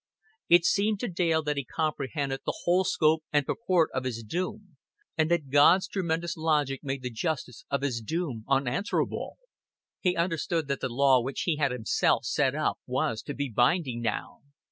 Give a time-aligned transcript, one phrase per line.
[0.49, 4.77] It seemed to Dale that he comprehended the whole scope and purport of his doom,
[5.15, 9.37] and that God's tremendous logic made the justice of his doom unanswerable.
[9.99, 14.01] He understood that the law which he had himself set up was to be binding
[14.01, 14.39] now.